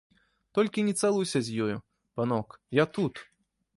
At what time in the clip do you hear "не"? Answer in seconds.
0.87-0.95